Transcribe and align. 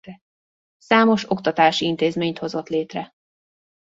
Számos 0.77 1.31
oktatási 1.31 1.85
intézményt 1.85 2.37
hozott 2.39 2.67
létre. 2.67 3.13